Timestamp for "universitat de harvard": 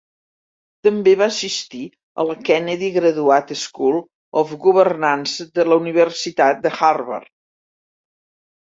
5.87-7.35